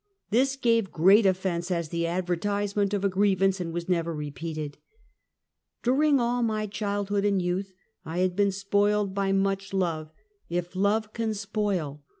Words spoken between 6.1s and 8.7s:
all my childhood and youth, I had been